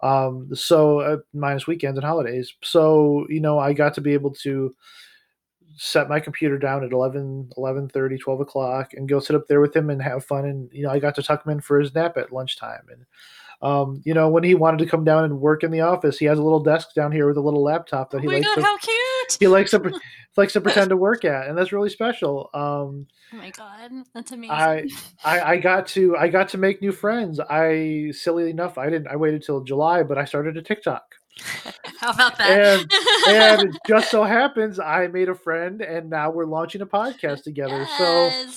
[0.02, 4.30] um so uh, minus weekends and holidays so you know i got to be able
[4.30, 4.76] to
[5.78, 9.62] set my computer down at 11 11 30 12 o'clock and go sit up there
[9.62, 11.80] with him and have fun and you know i got to tuck him in for
[11.80, 13.06] his nap at lunchtime and
[13.62, 16.26] um, you know when he wanted to come down and work in the office he
[16.26, 18.46] has a little desk down here with a little laptop that Oh he my likes
[18.48, 18.98] god, to how cute!
[19.40, 20.00] He likes to
[20.38, 24.32] likes to pretend to work at and that's really special um Oh my god, that's
[24.32, 24.52] amazing.
[24.52, 24.88] I,
[25.24, 27.40] I I got to I got to make new friends.
[27.40, 31.04] I silly enough I didn't I waited till July, but I started a TikTok.
[32.00, 32.50] How about that?
[32.50, 32.92] And
[33.28, 37.44] and it just so happens I made a friend and now we're launching a podcast
[37.44, 37.80] together.
[37.80, 38.56] yes.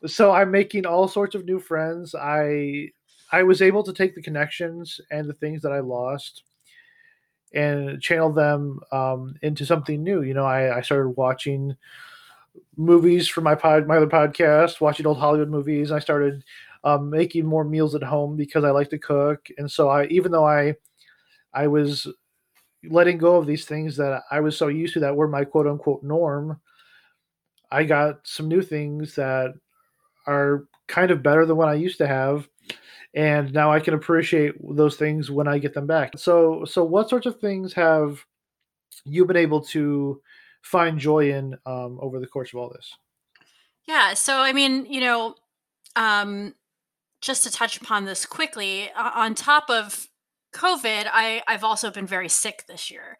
[0.00, 2.14] So so I'm making all sorts of new friends.
[2.14, 2.90] I
[3.32, 6.44] I was able to take the connections and the things that I lost
[7.54, 10.22] and channel them um, into something new.
[10.22, 11.76] You know, I, I started watching
[12.76, 15.90] movies for my pod, my other podcast, watching old Hollywood movies.
[15.90, 16.44] I started
[16.84, 20.32] um, making more meals at home because I like to cook, and so I, even
[20.32, 20.74] though I,
[21.52, 22.06] I was
[22.84, 25.66] letting go of these things that I was so used to that were my quote
[25.66, 26.60] unquote norm.
[27.70, 29.52] I got some new things that
[30.26, 32.48] are kind of better than what I used to have,
[33.18, 36.12] and now I can appreciate those things when I get them back.
[36.16, 38.24] So, so what sorts of things have
[39.04, 40.22] you been able to
[40.62, 42.94] find joy in um, over the course of all this?
[43.88, 44.14] Yeah.
[44.14, 45.34] So, I mean, you know,
[45.96, 46.54] um,
[47.20, 50.06] just to touch upon this quickly, on top of
[50.54, 53.18] COVID, I, I've also been very sick this year.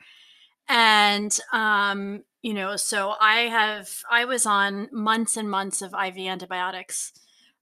[0.68, 6.18] And, um, you know, so I have I was on months and months of IV
[6.18, 7.12] antibiotics,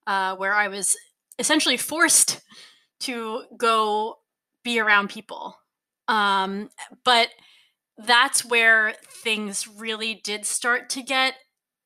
[0.06, 0.94] uh, where I was
[1.38, 2.40] essentially forced
[3.00, 4.16] to go
[4.64, 5.56] be around people.
[6.08, 6.70] Um,
[7.04, 7.28] but
[7.98, 11.34] that's where things really did start to get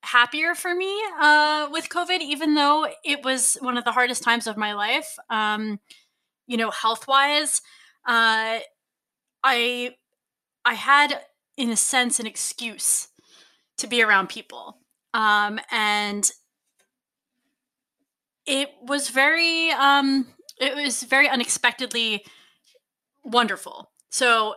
[0.02, 4.46] happier for me uh, with COVID, even though it was one of the hardest times
[4.46, 5.16] of my life.
[5.28, 5.78] Um,
[6.46, 7.60] you know, health wise,
[8.06, 8.58] uh,
[9.44, 9.94] I
[10.64, 11.20] I had,
[11.56, 13.08] in a sense, an excuse
[13.78, 14.78] to be around people,
[15.14, 16.30] um, and
[18.50, 20.26] it was very um,
[20.58, 22.24] it was very unexpectedly
[23.22, 23.92] wonderful.
[24.10, 24.56] So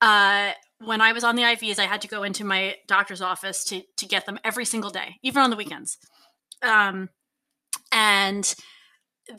[0.00, 3.64] uh, when I was on the IVs, I had to go into my doctor's office
[3.64, 5.98] to to get them every single day, even on the weekends.
[6.62, 7.08] Um,
[7.90, 8.54] and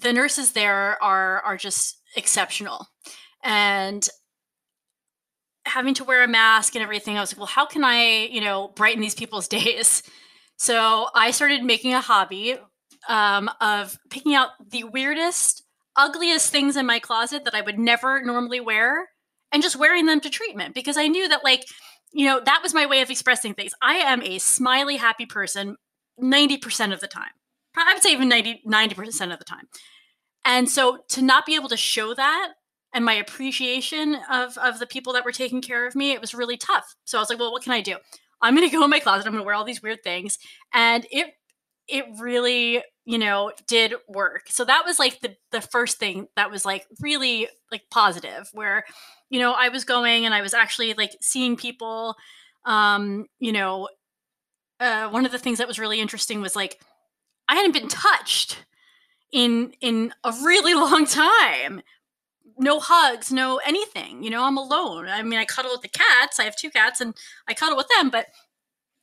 [0.02, 2.88] the nurses there are are just exceptional.
[3.44, 4.06] And
[5.66, 8.42] having to wear a mask and everything, I was like, well, how can I, you
[8.42, 10.04] know, brighten these people's days?
[10.58, 12.58] So I started making a hobby
[13.08, 15.64] um, of picking out the weirdest,
[15.96, 19.10] ugliest things in my closet that I would never normally wear
[19.52, 21.66] and just wearing them to treatment because I knew that, like,
[22.12, 23.74] you know, that was my way of expressing things.
[23.82, 25.78] I am a smiley, happy person
[26.22, 27.32] 90% of the time.
[27.78, 29.68] I would say even 90, 90% of the time.
[30.46, 32.54] And so to not be able to show that
[32.94, 36.34] and my appreciation of, of the people that were taking care of me, it was
[36.34, 36.96] really tough.
[37.04, 37.98] So I was like, well, what can I do?
[38.42, 39.26] I'm going to go in my closet.
[39.26, 40.38] I'm going to wear all these weird things.
[40.74, 41.34] And it,
[41.90, 44.48] it really, you know, did work.
[44.50, 48.84] So that was like the, the first thing that was like really like positive where,
[49.30, 52.16] you know, I was going and I was actually like seeing people,
[52.66, 53.90] um, you know,
[54.80, 56.82] uh, one of the things that was really interesting was like,
[57.48, 58.66] I hadn't been touched
[59.32, 61.82] in in a really long time.
[62.58, 65.08] No hugs no anything you know i'm alone.
[65.10, 67.14] I mean i cuddle with the cats i have two cats and
[67.50, 68.28] i cuddle with them but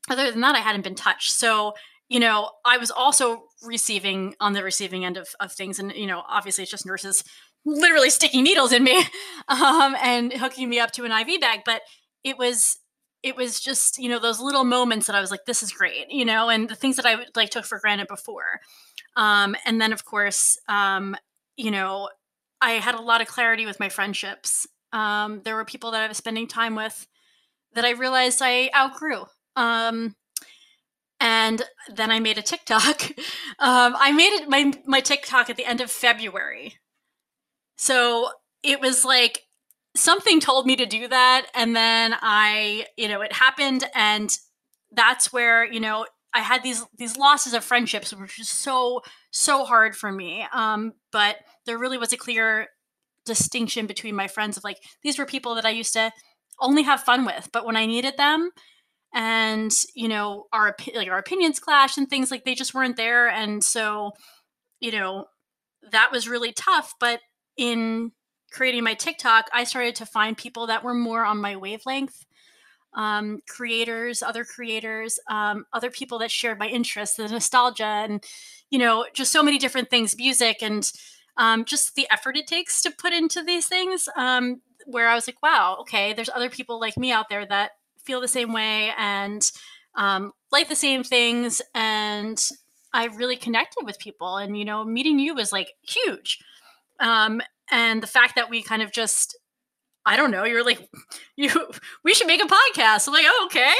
[0.09, 1.33] other than that i hadn't been touched.
[1.33, 1.75] So
[2.13, 6.07] you know i was also receiving on the receiving end of, of things and you
[6.07, 7.25] know obviously it's just nurses
[7.65, 8.97] literally sticking needles in me
[9.49, 11.83] um, and hooking me up to an iv bag but
[12.25, 12.79] it was
[13.23, 16.11] it was just you know those little moments that i was like this is great
[16.11, 18.61] you know and the things that i like took for granted before
[19.17, 21.17] um, and then, of course, um,
[21.57, 22.09] you know,
[22.61, 24.67] I had a lot of clarity with my friendships.
[24.93, 27.07] Um, there were people that I was spending time with
[27.75, 29.25] that I realized I outgrew.
[29.57, 30.15] Um,
[31.23, 31.63] and
[31.95, 33.11] then I made a TikTok.
[33.59, 36.79] Um, I made it my my TikTok at the end of February.
[37.77, 38.31] So
[38.65, 39.43] it was like
[39.95, 44.37] something told me to do that, and then I, you know, it happened, and
[44.91, 49.65] that's where you know I had these these losses of friendships, which is so so
[49.65, 50.45] hard for me.
[50.53, 52.69] Um, but there really was a clear
[53.25, 56.11] distinction between my friends of like these were people that I used to
[56.59, 58.51] only have fun with, but when I needed them,
[59.13, 63.29] and you know our like our opinions clash and things like they just weren't there,
[63.29, 64.13] and so
[64.81, 65.27] you know
[65.91, 66.95] that was really tough.
[67.01, 67.21] But
[67.57, 68.13] in
[68.51, 72.25] creating my TikTok, I started to find people that were more on my wavelength
[72.95, 78.25] um, creators, other creators, um, other people that shared my interests, the nostalgia, and
[78.71, 80.91] you know, just so many different things, music, and
[81.37, 84.09] um, just the effort it takes to put into these things.
[84.17, 87.71] Um, where I was like, wow, okay, there's other people like me out there that
[88.05, 89.51] feel the same way and
[89.95, 92.43] um, like the same things, and
[92.93, 94.37] I really connected with people.
[94.37, 96.39] And you know, meeting you was like huge.
[97.01, 99.37] Um, and the fact that we kind of just
[100.05, 100.45] I don't know.
[100.45, 100.89] You're like,
[101.37, 101.51] you,
[102.05, 103.07] we should make a podcast.
[103.07, 103.73] I'm like, oh, okay.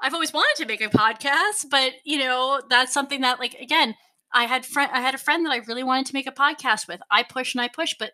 [0.00, 3.94] I've always wanted to make a podcast, but you know, that's something that, like, again,
[4.32, 6.88] I had friend, I had a friend that I really wanted to make a podcast
[6.88, 7.00] with.
[7.10, 8.12] I pushed and I pushed, but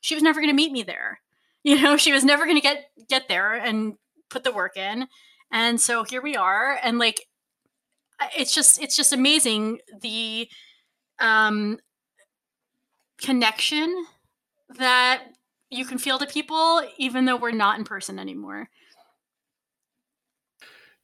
[0.00, 1.20] she was never going to meet me there.
[1.64, 3.94] You know, she was never going to get get there and
[4.30, 5.06] put the work in.
[5.50, 7.20] And so here we are, and like,
[8.36, 10.48] it's just it's just amazing the
[11.18, 11.78] um
[13.20, 14.06] connection
[14.76, 15.24] that
[15.70, 18.68] you can feel to people even though we're not in person anymore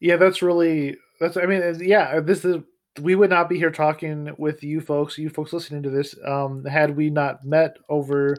[0.00, 2.56] yeah that's really that's i mean yeah this is
[3.00, 6.64] we would not be here talking with you folks you folks listening to this um,
[6.64, 8.36] had we not met over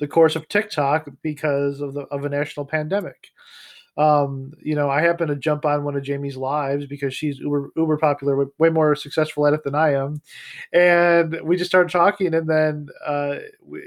[0.00, 3.28] the course of tiktok because of the of a national pandemic
[3.96, 7.70] um, you know, I happen to jump on one of Jamie's lives because she's uber,
[7.76, 10.22] uber popular, way more successful at it than I am,
[10.72, 13.82] and we just started talking, and then uh, we,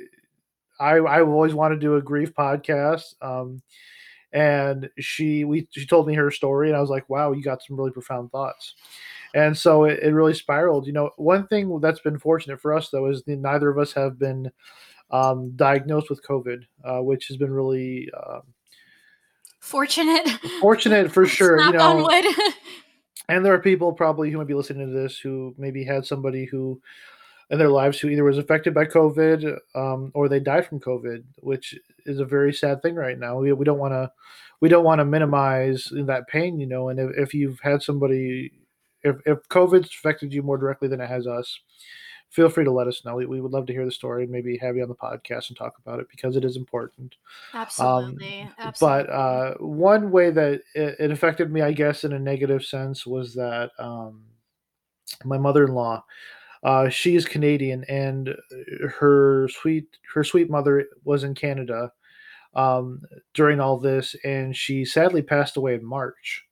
[0.79, 3.15] I I always want to do a grief podcast.
[3.21, 3.61] Um,
[4.31, 7.63] and she we she told me her story, and I was like, wow, you got
[7.63, 8.75] some really profound thoughts.
[9.33, 10.87] And so it, it really spiraled.
[10.87, 14.19] You know, one thing that's been fortunate for us though is neither of us have
[14.19, 14.51] been
[15.11, 18.41] um, diagnosed with COVID, uh, which has been really uh,
[19.65, 20.28] fortunate.
[20.62, 21.60] Fortunate for sure.
[21.60, 22.25] Snap you know, on wood.
[23.30, 26.45] and there are people probably who might be listening to this who maybe had somebody
[26.45, 26.82] who
[27.49, 31.23] in their lives who either was affected by COVID um, or they died from COVID,
[31.38, 31.75] which
[32.06, 33.38] is a very sad thing right now.
[33.38, 34.12] We, we don't want to
[34.62, 36.89] we don't want to minimize that pain, you know.
[36.89, 38.51] And if, if you've had somebody,
[39.04, 41.60] if if COVID's affected you more directly than it has us,
[42.36, 43.15] feel free to let us know.
[43.15, 45.48] We, we would love to hear the story and maybe have you on the podcast
[45.48, 47.15] and talk about it because it is important.
[47.54, 48.41] Absolutely.
[48.41, 49.04] Um, Absolutely.
[49.06, 53.08] But uh, one way that it, it, affected me, I guess, in a negative sense,
[53.08, 54.24] was that um,
[55.24, 56.04] my mother in law.
[56.62, 58.36] Uh, she is Canadian, and
[59.00, 61.91] her sweet her sweet mother was in Canada
[62.56, 63.02] um,
[63.34, 66.44] during all this, and she sadly passed away in March.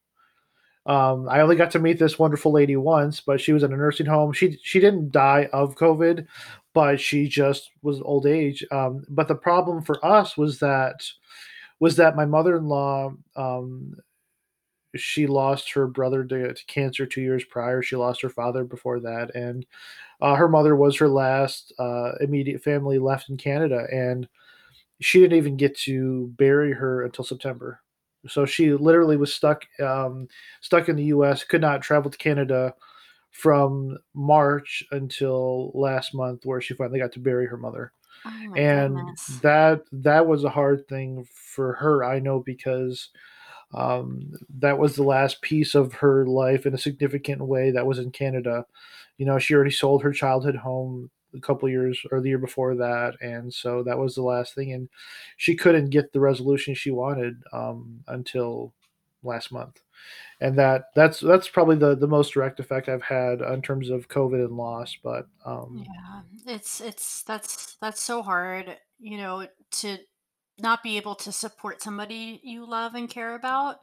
[0.86, 3.76] Um, I only got to meet this wonderful lady once, but she was in a
[3.76, 4.32] nursing home.
[4.32, 6.26] She she didn't die of COVID,
[6.74, 8.64] but she just was old age.
[8.70, 11.02] Um, but the problem for us was that
[11.80, 13.96] was that my mother in law um,
[14.96, 17.82] she lost her brother to, to, cancer two years prior.
[17.82, 19.66] She lost her father before that, and
[20.20, 24.28] uh, her mother was her last uh, immediate family left in Canada, and
[25.00, 27.80] she didn't even get to bury her until September.
[28.28, 30.28] So she literally was stuck um,
[30.60, 31.44] stuck in the U.S.
[31.44, 32.74] Could not travel to Canada
[33.30, 37.92] from March until last month, where she finally got to bury her mother.
[38.26, 39.40] Oh and goodness.
[39.42, 42.04] that that was a hard thing for her.
[42.04, 43.10] I know because
[43.74, 47.98] um, that was the last piece of her life in a significant way that was
[47.98, 48.64] in Canada.
[49.18, 52.74] You know, she already sold her childhood home a couple years or the year before
[52.76, 54.72] that, and so that was the last thing.
[54.72, 54.88] And
[55.36, 58.72] she couldn't get the resolution she wanted um, until
[59.22, 59.80] last month,
[60.40, 64.08] and that that's that's probably the the most direct effect I've had in terms of
[64.08, 64.96] COVID and loss.
[65.02, 69.98] But um, yeah, it's it's that's that's so hard, you know, to
[70.58, 73.78] not be able to support somebody you love and care about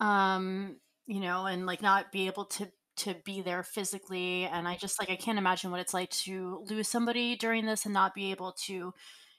[0.00, 4.76] um you know and like not be able to to be there physically and i
[4.76, 8.14] just like i can't imagine what it's like to lose somebody during this and not
[8.14, 8.92] be able to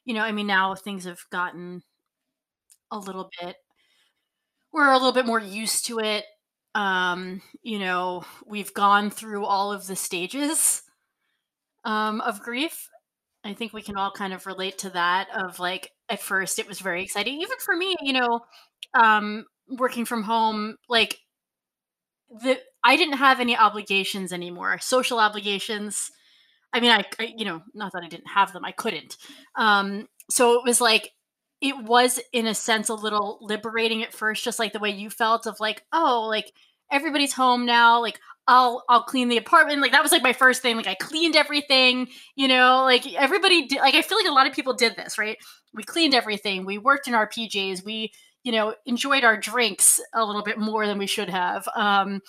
[0.06, 1.84] you know i mean now things have gotten
[2.91, 3.56] a little bit
[4.72, 6.26] we're a little bit more used to it
[6.76, 10.84] um you know we've gone through all of the stages
[11.86, 12.89] um of grief.
[13.43, 16.67] I think we can all kind of relate to that of like at first it
[16.67, 18.41] was very exciting even for me you know
[18.93, 21.17] um working from home like
[22.30, 26.11] the I didn't have any obligations anymore, social obligations.
[26.73, 29.17] I mean, I, I, you know, not that I didn't have them, I couldn't.
[29.55, 31.11] Um, so it was like
[31.61, 35.09] it was in a sense a little liberating at first, just like the way you
[35.09, 36.53] felt of like, oh, like
[36.91, 39.81] everybody's home now, like I'll I'll clean the apartment.
[39.81, 40.75] Like that was like my first thing.
[40.75, 44.47] Like I cleaned everything, you know, like everybody did like I feel like a lot
[44.47, 45.37] of people did this, right?
[45.73, 46.65] We cleaned everything.
[46.65, 47.83] We worked in our PJs.
[47.83, 48.11] We
[48.43, 52.21] you know enjoyed our drinks a little bit more than we should have um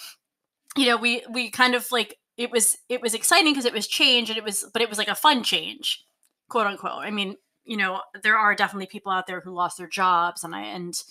[0.77, 3.87] you know we we kind of like it was it was exciting because it was
[3.87, 6.05] change and it was but it was like a fun change
[6.49, 7.03] quote unquote.
[7.05, 10.55] I mean you know there are definitely people out there who lost their jobs and
[10.55, 11.03] i and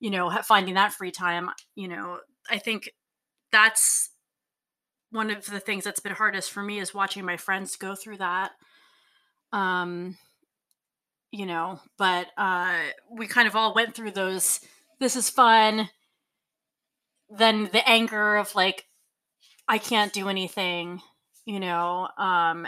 [0.00, 2.18] you know finding that free time you know
[2.50, 2.90] i think
[3.50, 4.10] that's
[5.10, 8.16] one of the things that's been hardest for me is watching my friends go through
[8.18, 8.50] that
[9.52, 10.16] um
[11.30, 12.78] you know but uh
[13.10, 14.60] we kind of all went through those
[15.00, 15.88] this is fun
[17.30, 18.84] then the anger of like
[19.72, 21.00] i can't do anything
[21.44, 22.66] you know um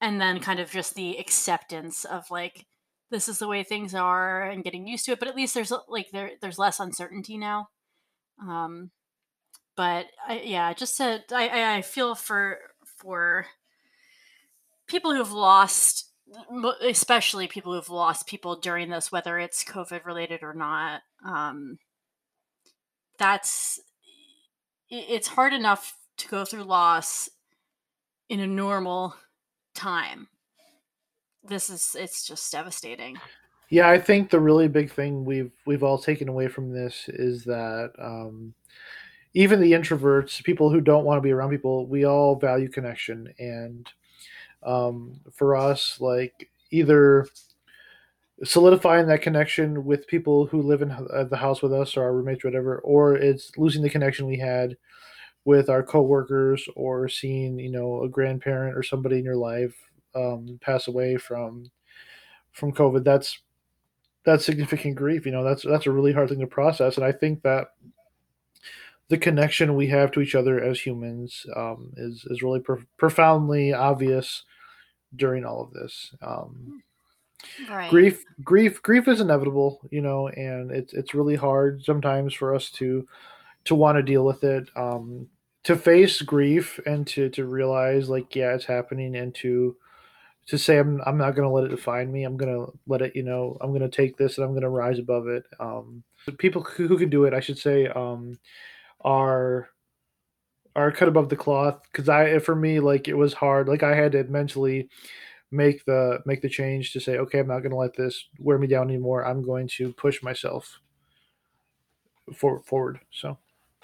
[0.00, 2.66] and then kind of just the acceptance of like
[3.10, 5.72] this is the way things are and getting used to it but at least there's
[5.88, 7.68] like there there's less uncertainty now
[8.40, 8.90] um
[9.76, 12.58] but I, yeah just to I, I feel for
[12.98, 13.46] for
[14.86, 16.06] people who've lost
[16.82, 21.02] especially people who've lost people during this, whether it's COVID related or not.
[21.24, 21.78] Um,
[23.18, 23.80] that's
[24.88, 27.28] it's hard enough to go through loss
[28.28, 29.14] in a normal
[29.74, 30.28] time.
[31.44, 33.16] This is it's just devastating.
[33.68, 37.44] Yeah, I think the really big thing we've we've all taken away from this is
[37.44, 38.54] that um,
[39.34, 43.32] even the introverts, people who don't want to be around people, we all value connection
[43.38, 43.88] and
[44.62, 47.26] um, for us like either
[48.44, 52.12] solidifying that connection with people who live in uh, the house with us or our
[52.12, 54.76] roommates or whatever or it's losing the connection we had
[55.46, 59.74] with our coworkers or seeing you know a grandparent or somebody in your life
[60.14, 61.70] um, pass away from
[62.52, 63.40] from covid that's
[64.24, 67.12] that's significant grief you know that's that's a really hard thing to process and i
[67.12, 67.68] think that
[69.08, 72.60] the connection we have to each other as humans um, is is really
[72.98, 74.44] profoundly obvious
[75.16, 76.14] during all of this.
[76.22, 76.82] Um,
[77.70, 77.88] Right.
[77.88, 82.70] grief grief grief is inevitable you know and it's it's really hard sometimes for us
[82.70, 83.06] to
[83.64, 85.28] to want to deal with it um
[85.66, 89.76] to face grief and to to realize like yeah it's happening and to
[90.46, 92.22] to say i'm, I'm not to let it define me.
[92.22, 95.26] I'm to let it you know i'm to take this and i'm to rise above
[95.26, 95.42] it.
[95.58, 96.04] Um
[96.38, 98.38] people who, who can do it i should say um
[99.00, 99.70] are
[100.76, 101.80] are cut above the cloth.
[101.90, 103.68] Because i for me like it was hard.
[103.68, 104.88] Like i had to mentally
[105.50, 108.68] make the make the change to say okay i'm not to let this wear me
[108.68, 109.26] down anymore.
[109.26, 110.78] I'm going to push myself
[112.36, 113.36] for, forward so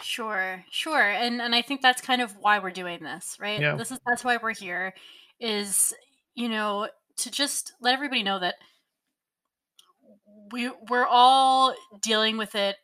[0.02, 1.00] Sure, sure.
[1.10, 3.60] And and I think that's kind of why we're doing this, right?
[3.60, 4.94] yeah This is that's why we're here
[5.40, 5.94] is,
[6.34, 6.88] you know,
[7.18, 8.56] to just let everybody know that
[10.52, 12.76] we we're all dealing with it.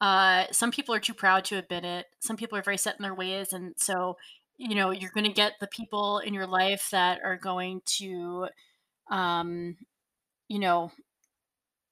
[0.00, 2.06] Uh some people are too proud to admit it.
[2.20, 4.16] Some people are very set in their ways and so,
[4.56, 8.48] you know, you're going to get the people in your life that are going to
[9.10, 9.76] um,
[10.48, 10.92] you know,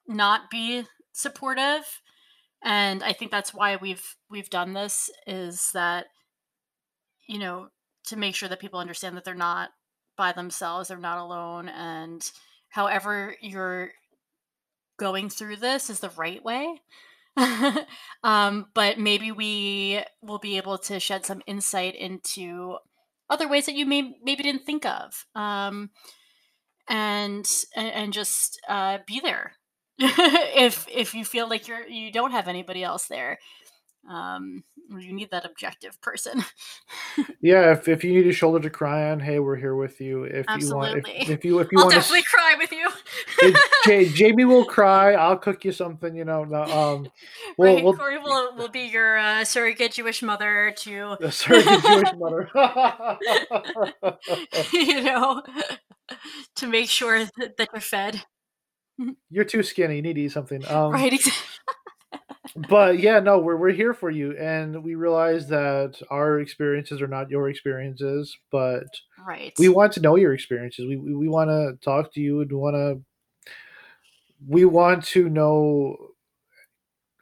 [0.06, 2.00] not be supportive
[2.64, 6.06] and i think that's why we've we've done this is that
[7.26, 7.68] you know
[8.04, 9.70] to make sure that people understand that they're not
[10.16, 12.30] by themselves they're not alone and
[12.70, 13.90] however you're
[15.00, 16.80] going through this is the right way.
[18.22, 22.76] Um, but maybe we will be able to shed some insight into
[23.30, 25.88] other ways that you may maybe didn't think of um,
[26.86, 29.52] and and, just uh, be there
[30.56, 33.38] if if you feel like you're you don't have anybody else there
[34.08, 34.64] um
[34.98, 36.44] you need that objective person.
[37.42, 40.24] Yeah if, if you need a shoulder to cry on hey we're here with you.
[40.24, 41.34] If you want if, absolutely.
[41.34, 42.88] if you if you i'll want to definitely cry with you.
[43.86, 45.14] J- jamie will cry.
[45.14, 47.08] I'll cook you something you know no, um
[47.56, 51.82] we'll, right we'll corey will, will be your uh, surrogate jewish mother to the surrogate
[51.82, 52.50] jewish mother.
[54.72, 55.42] You know
[56.56, 58.22] to make sure that, that you're fed
[59.30, 59.96] you're too skinny.
[59.96, 60.66] You need to eat something.
[60.68, 61.30] Um right ex-
[62.68, 64.36] but yeah no we're, we're here for you.
[64.36, 68.86] And we realize that our experiences are not your experiences but
[69.26, 69.52] right.
[69.58, 70.86] we want to know your experiences.
[70.86, 73.02] We, we, we want to talk to you and we want to
[74.48, 75.96] we want to know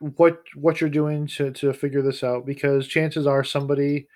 [0.00, 4.06] what what you're doing to, to figure this out because chances are somebody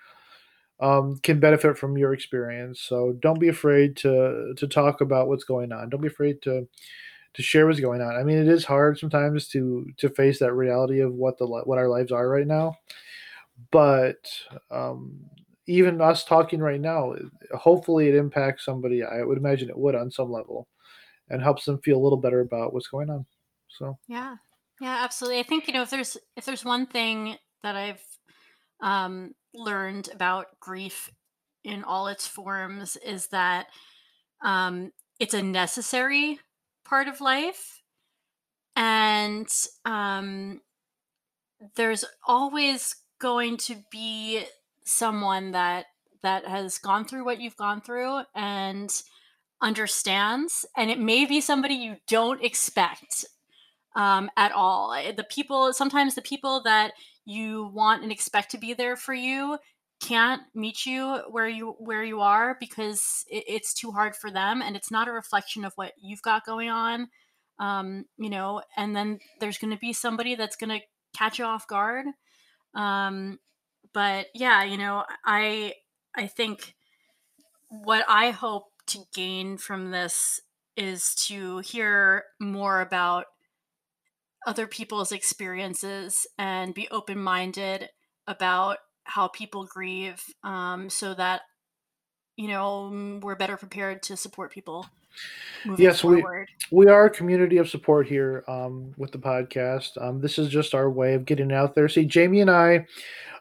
[0.79, 2.81] um, can benefit from your experience.
[2.81, 5.89] So don't be afraid to to talk about what's going on.
[5.89, 6.67] Don't be afraid to
[7.33, 8.15] to share what's going on.
[8.15, 11.77] I mean it is hard sometimes to to face that reality of what the what
[11.77, 12.77] our lives are right now.
[13.71, 14.29] But
[14.71, 15.19] um,
[15.67, 17.15] even us talking right now
[17.53, 20.67] hopefully it impacts somebody i would imagine it would on some level
[21.29, 23.25] and helps them feel a little better about what's going on.
[23.67, 23.97] So.
[24.07, 24.35] Yeah.
[24.81, 25.39] Yeah absolutely.
[25.39, 28.01] I think you know if there's if there's one thing that i've
[28.81, 31.09] um, learned about grief
[31.63, 33.67] in all its forms is that
[34.43, 36.39] um, it's a necessary
[36.93, 37.81] part of life.
[38.75, 39.47] And
[39.83, 40.61] um,
[41.75, 44.43] there's always going to be
[44.83, 45.85] someone that
[46.21, 48.93] that has gone through what you've gone through and
[49.59, 50.67] understands.
[50.77, 53.25] And it may be somebody you don't expect
[53.95, 54.91] um, at all.
[54.91, 56.91] Uh, the people sometimes the people that
[57.25, 59.57] you want and expect to be there for you
[60.03, 64.61] can't meet you where you where you are because it, it's too hard for them
[64.61, 67.07] and it's not a reflection of what you've got going on
[67.59, 70.85] um, you know and then there's going to be somebody that's going to
[71.15, 72.05] catch you off guard.
[72.73, 73.39] Um,
[73.93, 75.73] but yeah you know i
[76.15, 76.75] i think
[77.69, 80.41] what i hope to gain from this
[80.75, 83.25] is to hear more about
[84.45, 87.89] other people's experiences and be open minded
[88.27, 91.41] about how people grieve um, so that
[92.35, 94.85] you know mm, we're better prepared to support people
[95.77, 96.49] yes we forward.
[96.71, 100.01] we are a community of support here um, with the podcast.
[100.01, 101.87] Um, this is just our way of getting out there.
[101.87, 102.85] See jamie and i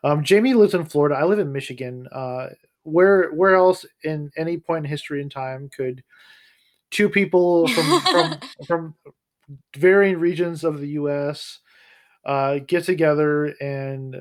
[0.05, 1.17] um, jamie lives in florida.
[1.17, 2.07] I live in michigan.
[2.13, 2.49] Uh,
[2.85, 6.03] where where else in any point in history and time could
[6.91, 8.95] two people from from from
[9.77, 11.61] varying regions of the us
[12.25, 14.17] uh, get together and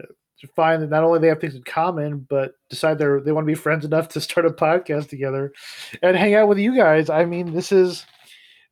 [0.47, 3.51] find that not only they have things in common, but decide they're they want to
[3.51, 5.53] be friends enough to start a podcast together
[6.01, 7.09] and hang out with you guys.
[7.09, 8.05] I mean, this is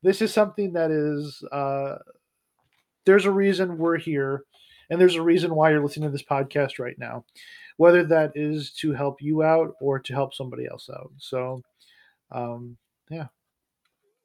[0.02, 1.96] this is something that is uh,
[3.04, 4.44] there's a reason we're here,
[4.88, 7.24] and there's a reason why you're listening to this podcast right now,
[7.76, 11.12] whether that is to help you out or to help somebody else out.
[11.18, 11.62] So,
[12.30, 12.76] um,
[13.10, 13.26] yeah.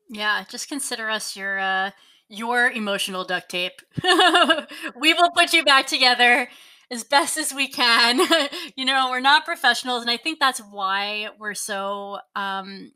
[0.10, 1.92] yeah just consider us your uh
[2.30, 3.82] your emotional duct tape
[5.00, 6.48] we will put you back together
[6.92, 8.20] as best as we can.
[8.76, 12.92] You know we're not professionals and i think that's why we're so um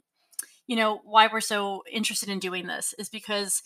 [0.67, 3.63] you know why we're so interested in doing this is because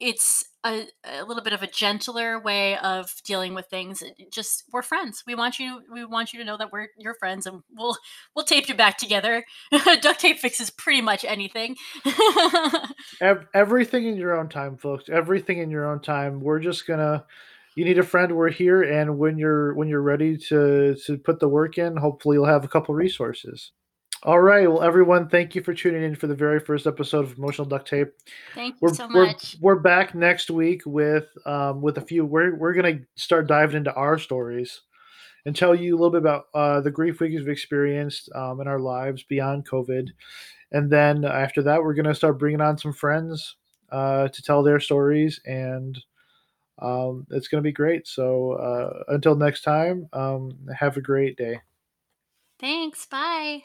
[0.00, 4.02] it's a, a, little bit of a gentler way of dealing with things.
[4.02, 5.24] It just we're friends.
[5.26, 7.96] We want you we want you to know that we're your friends and we'll
[8.34, 9.44] we'll tape you back together.
[10.00, 11.76] Duct tape fixes pretty much anything.
[13.54, 15.08] Everything in your own time folks.
[15.08, 16.40] Everything in your own time.
[16.40, 17.24] We're just gonna
[17.78, 21.38] you need a friend we're here and when you're when you're ready to to put
[21.38, 23.70] the work in hopefully you'll have a couple resources
[24.24, 24.68] all right.
[24.68, 27.86] Well, everyone, thank you for tuning in for the very first episode of Emotional Duct
[27.86, 28.08] Tape.
[28.52, 29.56] Thank we're, you so much.
[29.60, 32.26] We're, we're back next week with um, with a few.
[32.26, 34.80] We're we're gonna start diving into our stories
[35.46, 38.80] and tell you a little bit about uh, the grief we've experienced um, in our
[38.80, 40.08] lives beyond COVID.
[40.72, 43.54] And then after that, we're gonna start bringing on some friends
[43.92, 45.96] uh, to tell their stories, and
[46.80, 48.06] um, it's gonna be great.
[48.06, 51.60] So uh, until next time, um, have a great day.
[52.58, 53.06] Thanks.
[53.06, 53.62] Bye.